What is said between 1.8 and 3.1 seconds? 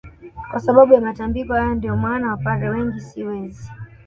maana wapare wengi